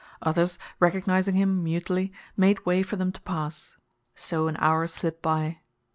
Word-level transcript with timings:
Others, 0.23 0.57
recognizing 0.79 1.35
him 1.35 1.63
mutely, 1.63 2.11
made 2.35 2.65
way 2.65 2.81
for 2.81 2.95
them 2.95 3.11
to 3.11 3.21
pass. 3.21 3.77
So 4.15 4.47
an 4.47 4.57
hour 4.57 4.87
slipped 4.87 5.21
by. 5.21 5.59